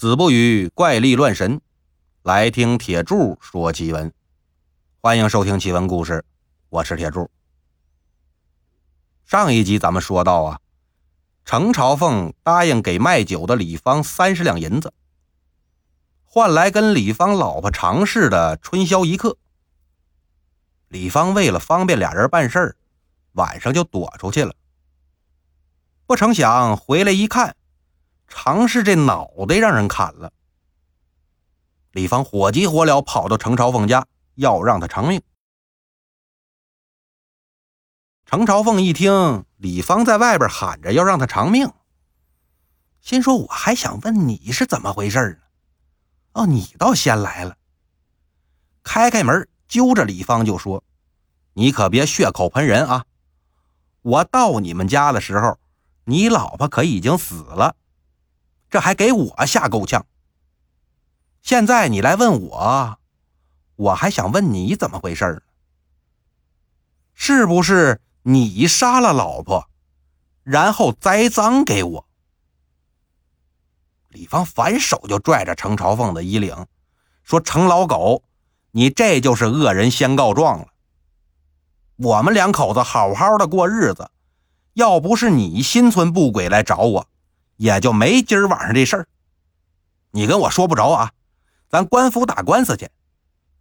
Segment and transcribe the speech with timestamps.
[0.00, 1.60] 子不语怪力乱神，
[2.22, 4.10] 来听铁柱说奇闻。
[5.02, 6.24] 欢迎收听奇闻故事，
[6.70, 7.30] 我是铁柱。
[9.26, 10.60] 上一集咱们说到啊，
[11.44, 14.94] 程朝凤答应给卖酒的李芳三十两银子，
[16.24, 19.36] 换来跟李芳老婆常氏的春宵一刻。
[20.88, 22.76] 李芳为了方便俩人办事儿，
[23.32, 24.54] 晚上就躲出去了。
[26.06, 27.54] 不成想回来一看。
[28.30, 30.32] 常氏这脑袋让人砍了，
[31.90, 35.20] 李芳火急火燎跑到程朝凤家，要让他偿命。
[38.24, 41.70] 程朝凤一听李芳在外边喊着要让他偿命，
[43.00, 45.46] 心说：“我还想问你是怎么回事呢？
[46.34, 47.56] 哦，你倒先来了。”
[48.84, 50.84] 开开门，揪着李芳就说
[51.54, 53.04] ：“你可别血口喷人啊！
[54.02, 55.58] 我到你们家的时候，
[56.04, 57.74] 你老婆可已经死了。”
[58.70, 60.06] 这还给我吓够呛。
[61.42, 62.98] 现在你来问我，
[63.76, 65.40] 我还想问你怎么回事呢？
[67.14, 69.68] 是不是你杀了老婆，
[70.42, 72.06] 然后栽赃给我？
[74.08, 76.66] 李芳反手就拽着程朝凤的衣领，
[77.22, 78.24] 说：“程老狗，
[78.72, 80.68] 你这就是恶人先告状了。
[81.96, 84.10] 我们两口子好好的过日子，
[84.74, 87.06] 要不是你心存不轨来找我。”
[87.60, 89.06] 也就没今儿晚上这事儿，
[90.12, 91.12] 你跟我说不着啊，
[91.68, 92.88] 咱官府打官司去，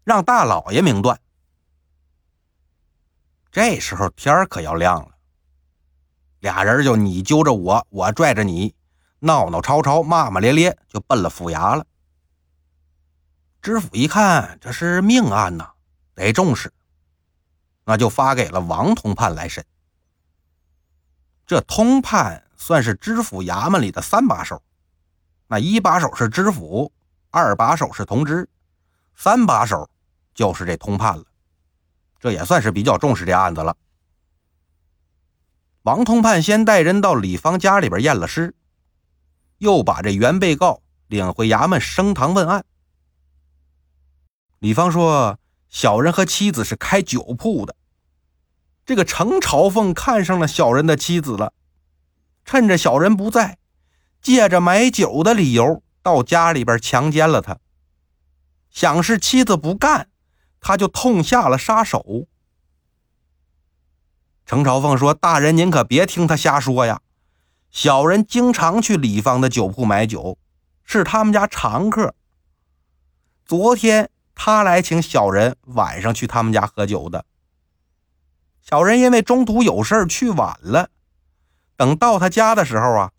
[0.05, 1.19] 让大老爷明断。
[3.51, 5.11] 这时候天可要亮了，
[6.39, 8.73] 俩人就你揪着我，我拽着你，
[9.19, 11.85] 闹闹吵吵，骂骂咧咧，就奔了府衙了。
[13.61, 15.73] 知府一看这是命案呐，
[16.15, 16.71] 得重视，
[17.83, 19.65] 那就发给了王通判来审。
[21.45, 22.45] 这通判。
[22.59, 24.61] 算是知府衙门里的三把手，
[25.47, 26.91] 那一把手是知府，
[27.31, 28.47] 二把手是同知，
[29.15, 29.89] 三把手
[30.35, 31.23] 就是这通判了。
[32.19, 33.75] 这也算是比较重视这案子了。
[35.83, 38.53] 王通判先带人到李芳家里边验了尸，
[39.57, 42.65] 又把这原被告领回衙门升堂问案。
[44.59, 47.73] 李芳说：“小人和妻子是开酒铺的，
[48.85, 51.53] 这个程朝凤看上了小人的妻子了。”
[52.45, 53.57] 趁着小人不在，
[54.21, 57.57] 借着买酒的理由到家里边强奸了他。
[58.69, 60.09] 想是妻子不干，
[60.59, 62.27] 他就痛下了杀手。
[64.45, 67.01] 程朝凤说：“大人，您可别听他瞎说呀！
[67.71, 70.39] 小人经常去李芳的酒铺买酒，
[70.83, 72.15] 是他们家常客。
[73.45, 77.25] 昨天他来请小人晚上去他们家喝酒的。
[78.61, 80.89] 小人因为中途有事去晚了。”
[81.79, 83.13] 等到他家的时候啊，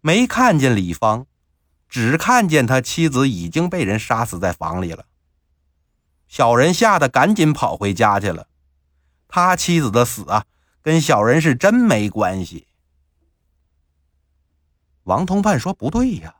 [0.00, 1.26] 没看见李芳，
[1.88, 5.06] 只看见他妻子已经被人杀死在房里了。
[6.28, 8.46] 小人吓得赶紧跑回家去了。
[9.26, 10.46] 他妻子的死啊，
[10.80, 12.68] 跟小人是真没关系。
[15.02, 16.36] 王通判说：“不对呀，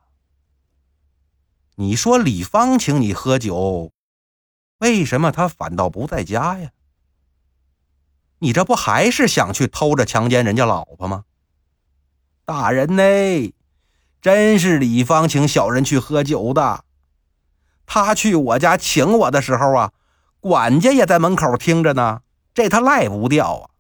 [1.75, 3.91] 你说李芳请你喝酒，
[4.79, 6.71] 为什么他反倒不在家呀？
[8.39, 11.25] 你这不还是想去偷着强奸人家老婆吗？”
[12.49, 13.53] 大人呢？
[14.23, 16.83] 真是李芳请小人去喝酒的。
[17.85, 19.93] 他去我家请我的时候啊，
[20.41, 22.23] 管家也在门口听着呢。
[22.55, 23.71] 这他赖不掉啊。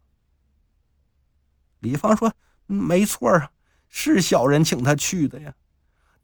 [1.78, 2.34] 李芳说
[2.68, 3.52] ：“没错啊，
[3.88, 5.54] 是小人请他去的呀。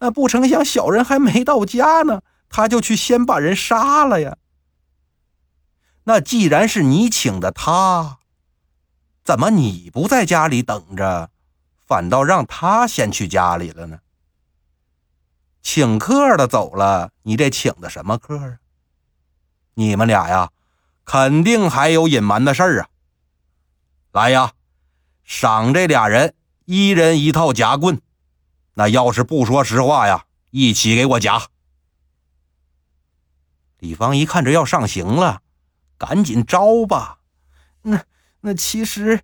[0.00, 4.36] 那不成想小人还没到家呢，他就去先把人杀了呀。
[6.02, 8.18] 那既然是你请的他，
[9.24, 11.30] 怎么你不在家里等着？”
[11.86, 14.00] 反倒让他先去家里了呢。
[15.62, 18.58] 请客的走了，你这请的什么客啊？
[19.74, 20.50] 你们俩呀，
[21.04, 22.88] 肯定还有隐瞒的事儿啊。
[24.12, 24.52] 来呀，
[25.24, 26.34] 赏这俩人
[26.64, 28.00] 一人一套夹棍。
[28.74, 31.48] 那要是不说实话呀，一起给我夹。
[33.78, 35.42] 李芳一看这要上刑了，
[35.98, 37.20] 赶紧招吧。
[37.82, 38.04] 那
[38.40, 39.20] 那其实。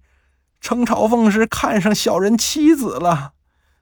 [0.60, 3.32] 程朝凤是看上小人妻子了，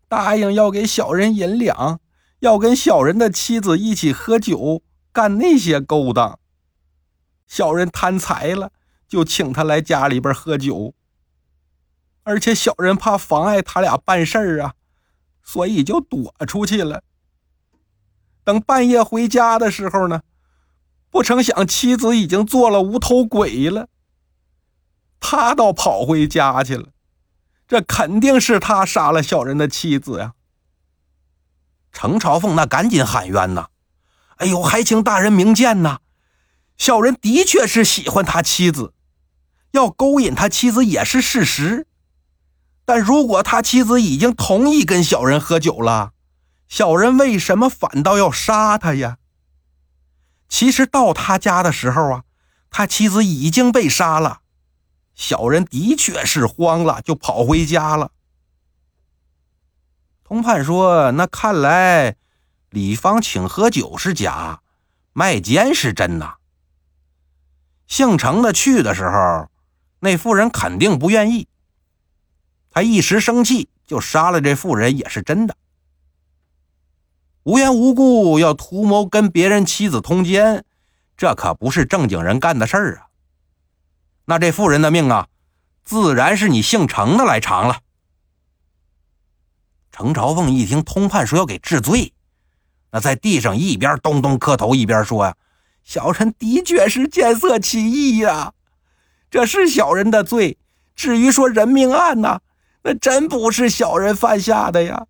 [0.08, 2.00] 答应要给小人银两，
[2.38, 4.82] 要跟小人的妻子一起喝酒，
[5.12, 6.38] 干那些勾当。
[7.46, 8.70] 小人贪财了，
[9.08, 10.94] 就请他来家里边喝酒。
[12.22, 14.74] 而且小人怕妨碍他俩办事儿啊，
[15.42, 17.02] 所以就躲出去了。
[18.44, 20.22] 等半夜回家的时候呢，
[21.10, 23.88] 不成想妻子已经做了无头鬼了。
[25.20, 26.88] 他倒跑回家去了，
[27.66, 30.32] 这肯定是他杀了小人的妻子呀。
[31.92, 33.68] 程朝凤那赶紧喊冤呐！
[34.36, 35.98] 哎呦，还请大人明鉴呐！
[36.76, 38.92] 小人的确是喜欢他妻子，
[39.72, 41.88] 要勾引他妻子也是事实。
[42.84, 46.12] 但如果他妻子已经同意跟小人喝酒了，
[46.68, 49.18] 小人为什么反倒要杀他呀？
[50.48, 52.22] 其实到他家的时候啊，
[52.70, 54.40] 他妻子已经被杀了。
[55.18, 58.12] 小人的确是慌了，就跑回家了。
[60.22, 62.14] 通判说：“那看来
[62.70, 64.60] 李芳请喝酒是假，
[65.12, 66.36] 卖奸是真呐。
[67.88, 69.50] 姓程的去的时候，
[69.98, 71.48] 那妇人肯定不愿意。
[72.70, 75.56] 他一时生气就杀了这妇人也是真的。
[77.42, 80.64] 无缘无故要图谋跟别人妻子通奸，
[81.16, 83.06] 这可不是正经人干的事儿啊。”
[84.30, 85.26] 那这妇人的命啊，
[85.86, 87.78] 自然是你姓程的来偿了。
[89.90, 92.12] 程朝凤一听通判说要给治罪，
[92.92, 95.34] 那在地上一边咚咚磕头，一边说呀
[95.82, 98.52] ：“小人的确是见色起意呀，
[99.30, 100.58] 这是小人的罪。
[100.94, 102.40] 至于说人命案呐，
[102.82, 105.06] 那真不是小人犯下的呀。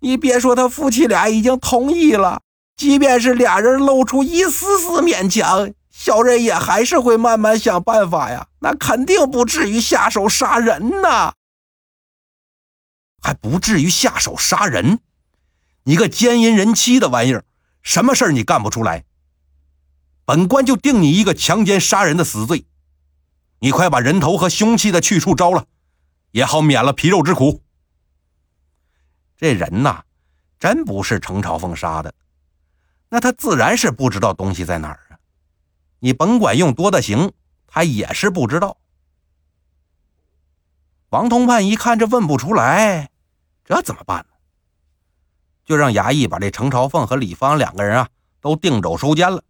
[0.00, 2.42] 你别说他夫妻俩已经同意了，
[2.76, 11.32] 即便是俩人露出一丝丝勉强。”小人也还是会慢慢想办法呀，那肯定不至于下手杀人呐，
[13.22, 15.00] 还不至于下手杀人。
[15.84, 17.44] 你个奸淫人妻的玩意儿，
[17.82, 19.04] 什么事儿你干不出来？
[20.26, 22.66] 本官就定你一个强奸杀人的死罪。
[23.60, 25.64] 你快把人头和凶器的去处招了，
[26.32, 27.62] 也好免了皮肉之苦。
[29.38, 30.04] 这人呐，
[30.58, 32.14] 真不是程朝凤杀的，
[33.08, 35.00] 那他自然是不知道东西在哪儿。
[35.98, 37.32] 你甭管用多大刑，
[37.66, 38.76] 他也是不知道。
[41.10, 43.10] 王通判一看这问不出来，
[43.64, 44.34] 这怎么办呢？
[45.64, 48.08] 就让衙役把这程朝凤和李芳两个人啊
[48.40, 49.42] 都定肘收监了，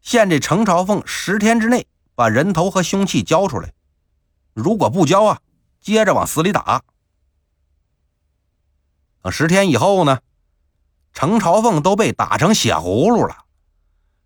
[0.00, 3.72] 限这程朝凤十天之内把人头和凶器交出来，
[4.52, 5.40] 如果不交啊，
[5.80, 6.82] 接着往死里打。
[9.22, 10.18] 等十天以后呢，
[11.12, 13.41] 程朝凤都被打成血葫芦了。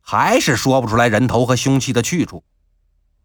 [0.08, 2.44] 还是说不出来人头和凶器的去处，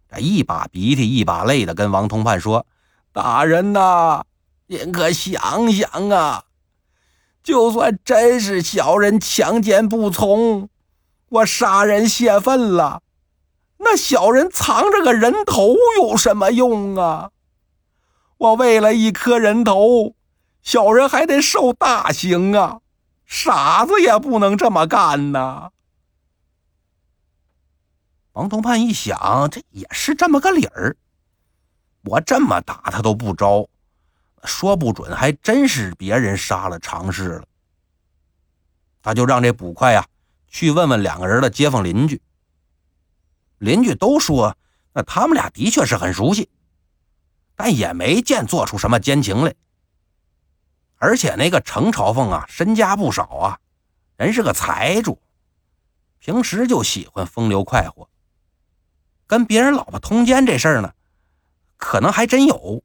[0.10, 2.66] 这一把鼻涕一把泪的跟王通判说
[3.14, 4.24] ：“大人呐，
[4.66, 6.46] 您可想想啊，
[7.44, 10.70] 就算真是小人强奸不从，
[11.30, 13.04] 我杀人泄愤了，
[13.78, 17.30] 那小人藏着个人头有什么用啊？
[18.40, 20.16] 我为了一颗人头，
[20.64, 22.80] 小人还得受大刑啊！
[23.28, 25.70] 傻子也不能这么干呐！”
[28.34, 30.96] 王同判一想，这也是这么个理儿。
[32.04, 33.68] 我这么打他都不招，
[34.44, 37.44] 说不准还真是别人杀了常氏了。
[39.02, 40.08] 他就让这捕快呀
[40.48, 42.22] 去问问两个人的街坊邻居。
[43.58, 44.56] 邻居都说，
[44.94, 46.50] 那他们俩的确是很熟悉，
[47.56, 49.54] 但也没见做出什么奸情来。
[50.98, 53.60] 而且那个程朝凤啊，身家不少啊，
[54.16, 55.20] 人是个财主，
[56.20, 58.08] 平时就喜欢风流快活。
[59.32, 60.94] 跟别人老婆通奸这事儿呢，
[61.78, 62.84] 可能还真有，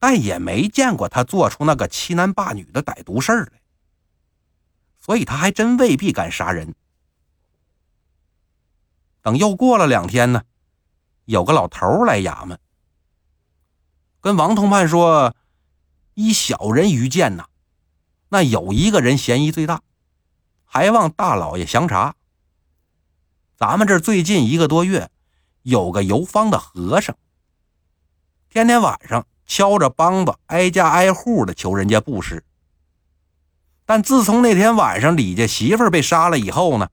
[0.00, 3.60] 但也没见过他做出那个欺男霸女的歹毒事儿来，
[4.98, 6.74] 所以他还真未必敢杀人。
[9.22, 10.42] 等又过了两天呢，
[11.26, 12.58] 有个老头来衙门，
[14.20, 15.36] 跟王通判说
[16.14, 17.46] ：“依小人愚见呐，
[18.30, 19.82] 那有一个人嫌疑最大，
[20.64, 22.16] 还望大老爷详查。
[23.54, 25.08] 咱们这最近一个多月。”
[25.68, 27.14] 有个游方的和尚，
[28.48, 32.42] 天天晚上敲着梆子，挨家挨户的求人家布施。
[33.84, 36.88] 但自从那天晚上李家媳妇被杀了以后呢，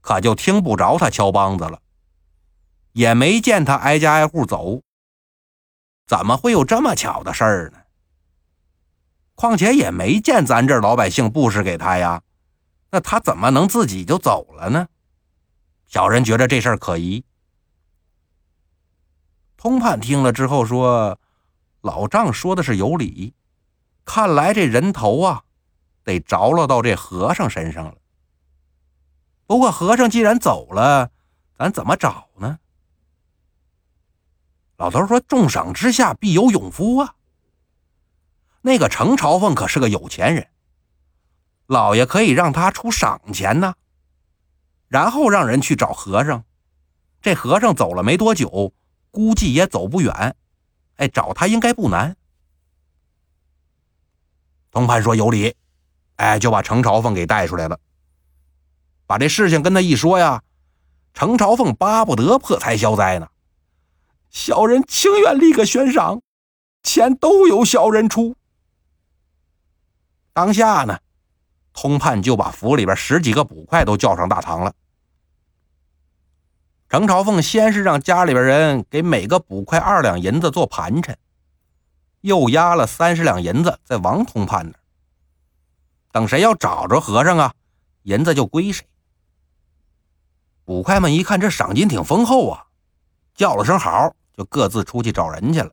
[0.00, 1.80] 可就听不着他敲梆子了，
[2.92, 4.82] 也没见他挨家挨户走。
[6.06, 7.78] 怎么会有这么巧的事儿呢？
[9.34, 12.22] 况且也没见咱这老百姓布施给他呀，
[12.92, 14.86] 那他怎么能自己就走了呢？
[15.88, 17.24] 小人觉得这事儿可疑。
[19.62, 21.20] 通判听了之后说
[21.82, 23.32] ：“老丈说的是有理，
[24.04, 25.44] 看来这人头啊，
[26.02, 27.94] 得着落到这和尚身上了。
[29.46, 31.12] 不过和尚既然走了，
[31.56, 32.58] 咱怎么找呢？”
[34.78, 37.14] 老头说：“重赏之下必有勇夫啊！
[38.62, 40.48] 那个程朝凤可是个有钱人，
[41.66, 43.76] 老爷可以让他出赏钱呢，
[44.88, 46.42] 然后让人去找和尚。
[47.20, 48.74] 这和尚走了没多久。”
[49.12, 50.34] 估计也走不远，
[50.96, 52.16] 哎，找他应该不难。
[54.72, 55.54] 通判说有理，
[56.16, 57.78] 哎，就把程朝凤给带出来了。
[59.06, 60.42] 把这事情跟他一说呀，
[61.12, 63.28] 程朝凤巴不得破财消灾呢。
[64.30, 66.22] 小人情愿立个悬赏，
[66.82, 68.34] 钱都由小人出。
[70.32, 70.98] 当下呢，
[71.74, 74.72] 通判就把府里边十几个捕快都叫上大堂了。
[76.92, 81.16] 程朝凤先是让家里边人给每个捕快二两银子做盘缠，
[82.20, 84.80] 又押了三十两银子在王通判那儿。
[86.12, 87.54] 等谁要找着和尚啊，
[88.02, 88.86] 银子就归谁。
[90.66, 92.66] 捕快们一看这赏金挺丰厚啊，
[93.34, 95.72] 叫了声好，就各自出去找人去了。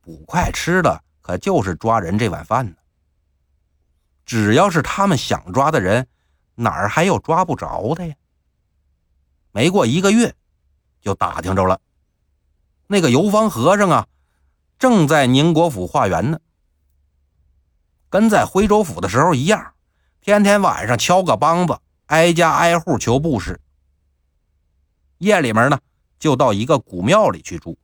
[0.00, 2.74] 捕快吃的可就是抓人这碗饭呢。
[4.26, 6.08] 只要是他们想抓的人，
[6.56, 8.14] 哪儿还有抓不着的呀？
[9.52, 10.34] 没过一个月，
[11.00, 11.80] 就打听着了，
[12.86, 14.06] 那个游方和尚啊，
[14.78, 16.40] 正在宁国府化缘呢。
[18.08, 19.74] 跟在徽州府的时候一样，
[20.20, 23.60] 天天晚上敲个梆子，挨家挨户求布施。
[25.18, 25.78] 夜里面呢，
[26.18, 27.76] 就到一个古庙里去住。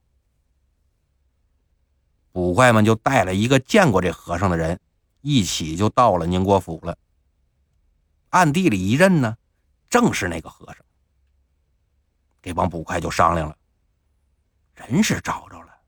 [2.33, 4.79] 捕快们就带了一个见过这和尚的人，
[5.21, 6.97] 一起就到了宁国府了。
[8.31, 9.37] 暗地里一认呢，
[9.91, 10.86] 正是那个和尚。
[12.47, 13.59] 这帮捕快就商量了，
[14.77, 15.81] 人是找着了，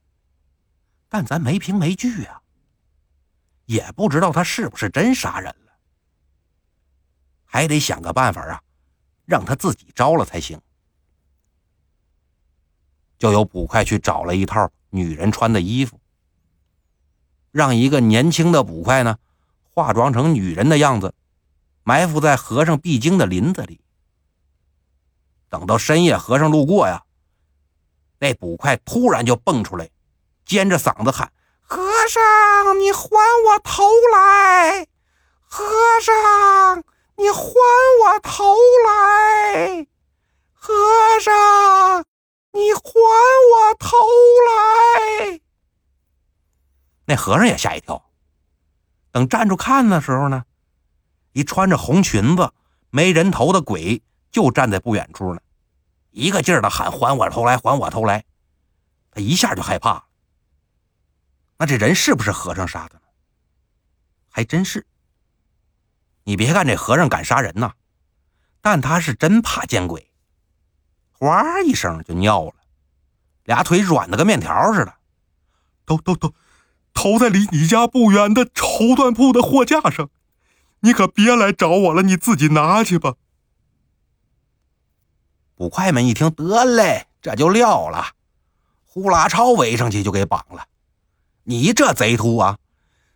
[1.07, 2.41] 但咱没凭没据啊，
[3.63, 5.71] 也不知道他是不是真杀人了，
[7.45, 8.61] 还得想个办法啊，
[9.23, 10.59] 让他自己招了才行。
[13.17, 15.97] 就有捕快去找了一套女人穿的衣服，
[17.51, 19.17] 让一个年轻的捕快呢，
[19.73, 21.15] 化妆成女人的样子，
[21.83, 23.79] 埋伏在和尚必经的林子里。
[25.49, 27.03] 等到深夜，和尚路过呀，
[28.19, 29.89] 那捕快突然就蹦出来，
[30.45, 33.09] 尖着嗓子喊：“和尚，你还
[33.47, 34.87] 我头来！
[35.45, 35.65] 和
[36.01, 36.83] 尚，
[37.15, 39.87] 你还我头来！
[40.53, 40.73] 和
[41.19, 42.05] 尚，
[42.51, 43.97] 你还我头
[44.47, 45.39] 来！”
[47.05, 48.11] 那和尚也吓一跳，
[49.11, 50.43] 等站住看的时候呢，
[51.33, 52.51] 一穿着红裙子、
[52.91, 54.03] 没人头的鬼。
[54.31, 55.41] 就站在不远处呢，
[56.11, 58.23] 一个劲儿的喊：“还我头来，还我头来！”
[59.11, 60.03] 他一下就害怕了。
[61.57, 63.01] 那这人是不是和尚杀的？
[64.29, 64.85] 还真是。
[66.23, 67.73] 你别看这和尚敢杀人呐，
[68.61, 70.11] 但他是真怕见鬼，
[71.11, 72.53] 哗一声就尿了，
[73.45, 74.93] 俩腿软的跟面条似的。
[75.85, 76.35] 都都都，
[76.93, 80.11] 头在离你家不远的绸缎铺的货架上，
[80.81, 83.15] 你可别来找我了，你自己拿去吧。
[85.59, 88.13] 捕快们一听，得嘞，这就撂了，
[88.85, 90.65] 呼啦超围上去就给绑了。
[91.43, 92.57] 你这贼秃啊，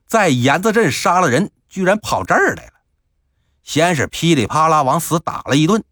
[0.07, 2.73] 在盐子镇杀了人，居然跑这儿来了。
[3.63, 5.85] 先是噼里啪啦往死打了一顿，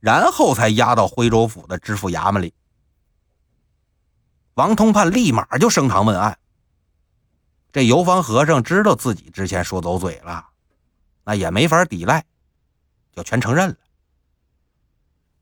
[0.00, 2.52] 然后才押到徽州府的知府衙门里。
[4.54, 6.36] 王通判立马就升堂问案。
[7.70, 10.48] 这游方和尚知道自己之前说走嘴了，
[11.22, 12.24] 那也没法抵赖，
[13.14, 13.76] 就全承认了。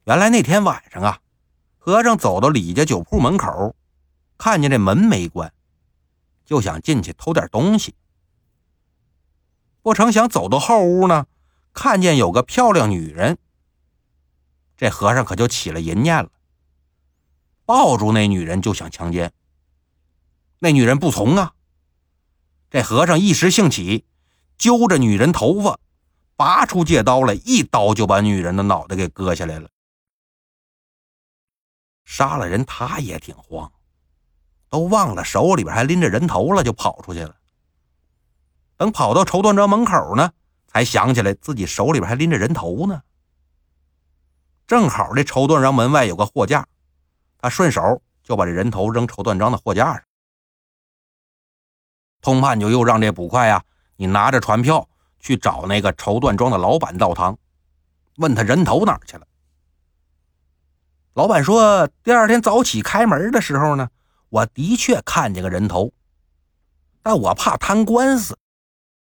[0.08, 1.20] 原来那天晚上啊，
[1.76, 3.76] 和尚走到李家酒铺门口，
[4.38, 5.52] 看见这门没关，
[6.46, 7.94] 就想进去偷点东西。
[9.82, 11.26] 不成想走到后屋呢，
[11.74, 13.36] 看见有个漂亮女人。
[14.78, 16.30] 这和尚可就起了淫念了，
[17.66, 19.30] 抱住那女人就想强奸。
[20.60, 21.52] 那女人不从啊，
[22.70, 24.06] 这和尚一时兴起，
[24.56, 25.78] 揪着女人头发，
[26.34, 29.68] 拔出戒刀来，一刀就把女人的脑袋给割下来了。
[32.08, 33.70] 杀了人，他也挺慌，
[34.70, 37.36] 都忘了手里边还拎着人头了，就跑出去了。
[38.78, 40.32] 等跑到绸缎庄门口呢，
[40.66, 43.02] 才想起来自己手里边还拎着人头呢。
[44.66, 46.66] 正好这绸缎庄门外有个货架，
[47.36, 50.02] 他顺手就把这人头扔绸缎庄的货架上。
[52.22, 53.62] 通判就又让这捕快呀，
[53.96, 54.88] 你拿着船票
[55.20, 57.38] 去找那个绸缎庄的老板道堂，
[58.16, 59.26] 问他人头哪儿去了。
[61.18, 63.90] 老板说：“第二天早起开门的时候呢，
[64.28, 65.92] 我的确看见个人头，
[67.02, 68.38] 但我怕摊官司，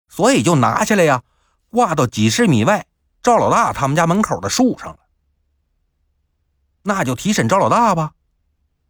[0.07, 1.21] 所以就拿下来呀，
[1.69, 2.87] 挂到几十米外
[3.21, 4.99] 赵老大他们家门口的树上了。
[6.83, 8.13] 那就提审赵老大吧。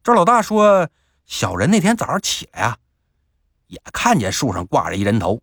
[0.04, 0.88] 赵老大说，
[1.26, 2.78] 小人那天早上起来啊，
[3.66, 5.42] 也看见树上挂着一人头。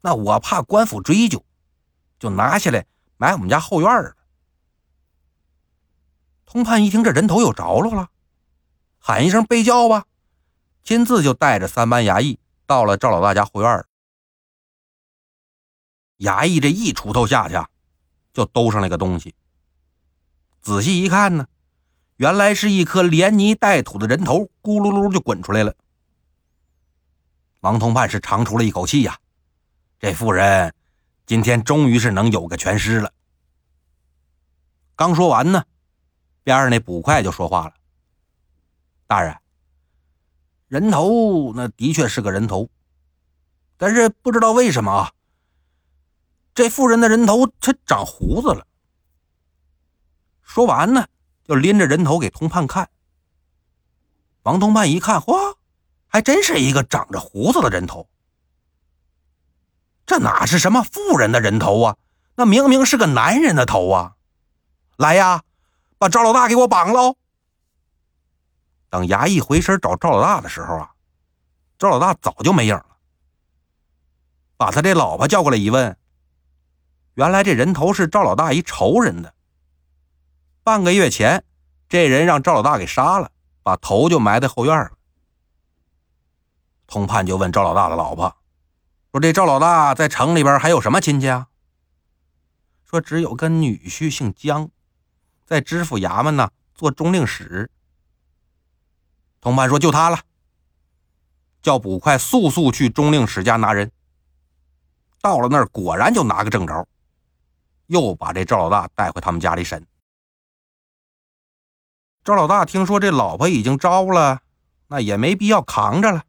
[0.00, 1.44] 那我怕官府追究，
[2.18, 2.86] 就拿下来
[3.18, 4.16] 埋我们家后院了。”
[6.54, 8.10] 通判一听这人头有着落了，
[9.00, 10.04] 喊一声备轿吧，
[10.84, 13.84] 亲自就带着三班衙役到了赵老大家后院
[16.18, 17.56] 衙役这一锄头下去，
[18.32, 19.34] 就兜上来个东西。
[20.62, 21.48] 仔细一看呢，
[22.18, 25.74] 原来是一颗连泥带土的人头，咕噜噜就滚出来了。
[27.62, 29.18] 王同判是长出了一口气呀，
[29.98, 30.72] 这妇人
[31.26, 33.10] 今天终于是能有个全尸了。
[34.94, 35.64] 刚说完呢，
[36.44, 37.74] 边上那捕快就说话了
[39.08, 39.36] ：“大人，
[40.68, 42.68] 人头那的确是个人头，
[43.76, 45.12] 但是不知道为什么啊。”
[46.54, 48.64] 这妇人的人头，他长胡子了。
[50.42, 51.08] 说完呢，
[51.42, 52.88] 就拎着人头给通判看。
[54.42, 55.56] 王通判一看，嚯，
[56.06, 58.08] 还真是一个长着胡子的人头。
[60.06, 61.96] 这哪是什么妇人的人头啊？
[62.36, 64.16] 那明明是个男人的头啊！
[64.96, 65.42] 来呀，
[65.98, 67.16] 把赵老大给我绑喽！
[68.90, 70.94] 等衙役回身找赵老大的时候啊，
[71.78, 72.96] 赵老大早就没影了。
[74.56, 75.96] 把他这老婆叫过来一问。
[77.14, 79.34] 原来这人头是赵老大一仇人的。
[80.62, 81.44] 半个月前，
[81.88, 83.30] 这人让赵老大给杀了，
[83.62, 84.92] 把头就埋在后院了。
[86.86, 88.36] 通判就问赵老大的老婆
[89.10, 91.48] ：“说这赵老大在城里边还有什么亲戚啊？”
[92.84, 94.70] 说只有个女婿姓姜，
[95.44, 97.70] 在知府衙门呢做中令史。
[99.40, 100.18] 同判说：“就他了，
[101.60, 103.92] 叫捕快速速去中令史家拿人。”
[105.20, 106.86] 到了那儿，果然就拿个正着。
[107.86, 109.86] 又把这赵老大带回他们家里审。
[112.24, 114.40] 赵老大听说这老婆已经招了，
[114.88, 116.24] 那也没必要扛着了，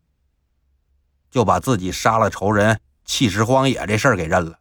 [1.32, 4.60] 就把自己杀了仇人、弃尸荒野这事儿给认了。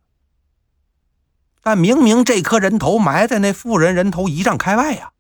[1.64, 5.12] 但明明这颗人头埋在那妇人人头一丈开外呀，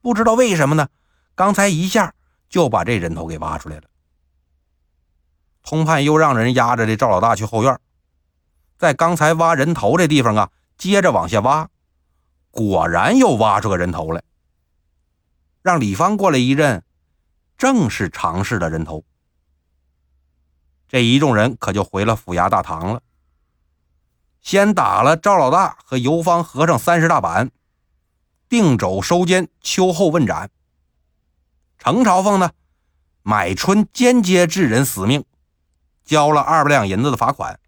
[0.00, 0.88] 不知道为什么呢？
[1.34, 2.14] 刚才一下
[2.48, 3.82] 就把这人头给挖出来了。
[5.62, 7.78] 通判又让人押着这赵老大去后院。
[8.78, 11.68] 在刚才挖人头这地方啊，接着往下挖，
[12.50, 14.22] 果然又挖出个人头来。
[15.60, 16.82] 让李芳过来一认，
[17.58, 19.04] 正是常氏的人头。
[20.88, 23.02] 这一众人可就回了府衙大堂了。
[24.46, 27.50] 先打了赵老大和游方和尚三十大板，
[28.48, 30.52] 定肘收监，秋后问斩。
[31.78, 32.52] 程朝凤呢，
[33.24, 35.24] 买春间接致人死命，
[36.04, 37.58] 交了二百两银子的罚款。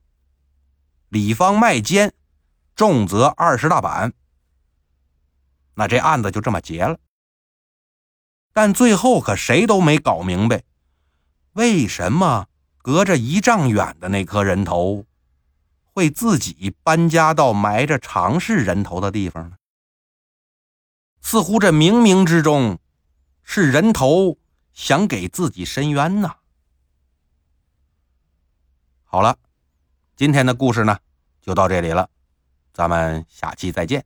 [1.08, 2.14] 李方卖奸，
[2.76, 4.12] 重则二十大板。
[5.74, 6.96] 那这案子就这么结了。
[8.52, 10.62] 但最后可谁都没搞明白，
[11.54, 15.04] 为什么隔着一丈远的那颗人头，
[15.98, 19.56] 会自己搬家到埋着常氏人头的地方呢？
[21.20, 22.78] 似乎这冥冥之中，
[23.42, 24.38] 是人头
[24.72, 26.36] 想给自己伸冤呐。
[29.02, 29.36] 好了。
[30.14, 30.98] 今天的故事呢，
[31.40, 32.08] 就到这里了，
[32.72, 34.04] 咱们下期再见。